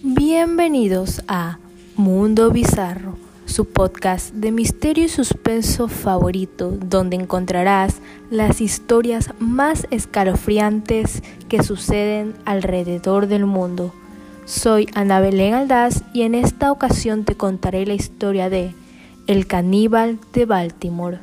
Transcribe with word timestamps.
Bienvenidos 0.00 1.24
a 1.26 1.58
Mundo 1.96 2.52
Bizarro, 2.52 3.16
su 3.46 3.64
podcast 3.64 4.32
de 4.32 4.52
misterio 4.52 5.06
y 5.06 5.08
suspenso 5.08 5.88
favorito, 5.88 6.70
donde 6.70 7.16
encontrarás 7.16 7.96
las 8.30 8.60
historias 8.60 9.30
más 9.40 9.88
escalofriantes 9.90 11.24
que 11.48 11.64
suceden 11.64 12.34
alrededor 12.44 13.26
del 13.26 13.44
mundo. 13.44 13.92
Soy 14.44 14.88
Ana 14.94 15.18
Belén 15.18 15.54
Aldaz 15.54 16.04
y 16.14 16.22
en 16.22 16.36
esta 16.36 16.70
ocasión 16.70 17.24
te 17.24 17.34
contaré 17.34 17.84
la 17.84 17.94
historia 17.94 18.48
de 18.48 18.76
El 19.26 19.48
caníbal 19.48 20.20
de 20.32 20.46
Baltimore. 20.46 21.18